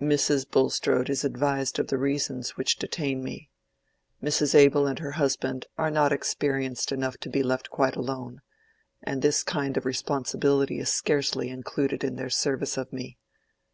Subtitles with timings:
[0.00, 0.50] "Mrs.
[0.50, 3.50] Bulstrode is advised of the reasons which detain me.
[4.22, 4.54] Mrs.
[4.54, 8.40] Abel and her husband are not experienced enough to be left quite alone,
[9.02, 13.18] and this kind of responsibility is scarcely included in their service of me.